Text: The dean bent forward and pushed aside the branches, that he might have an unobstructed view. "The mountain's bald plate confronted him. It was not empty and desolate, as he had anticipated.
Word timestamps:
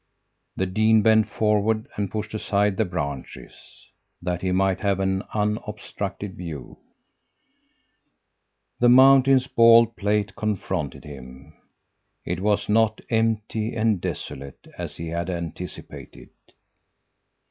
The 0.55 0.65
dean 0.65 1.03
bent 1.03 1.29
forward 1.29 1.87
and 1.95 2.09
pushed 2.09 2.33
aside 2.33 2.75
the 2.75 2.85
branches, 2.85 3.87
that 4.19 4.41
he 4.41 4.51
might 4.51 4.79
have 4.81 4.99
an 4.99 5.21
unobstructed 5.31 6.33
view. 6.37 6.79
"The 8.79 8.89
mountain's 8.89 9.45
bald 9.45 9.95
plate 9.95 10.35
confronted 10.35 11.03
him. 11.05 11.53
It 12.25 12.39
was 12.39 12.67
not 12.67 12.99
empty 13.11 13.75
and 13.75 14.01
desolate, 14.01 14.65
as 14.75 14.97
he 14.97 15.09
had 15.09 15.29
anticipated. 15.29 16.31